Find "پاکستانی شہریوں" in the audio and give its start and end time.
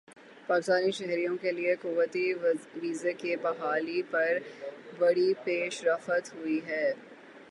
0.47-1.35